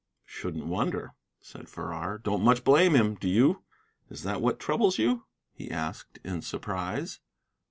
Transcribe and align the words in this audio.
"Shouldn't 0.25 0.65
wonder," 0.65 1.13
said 1.41 1.69
Farrar. 1.69 2.17
"Don't 2.17 2.41
much 2.43 2.63
blame 2.63 2.95
him, 2.95 3.13
do 3.13 3.29
you? 3.29 3.61
Is 4.09 4.23
that 4.23 4.41
what 4.41 4.59
troubles 4.59 4.97
you?" 4.97 5.25
he 5.53 5.69
asked, 5.69 6.17
in 6.23 6.41
surprise. 6.41 7.19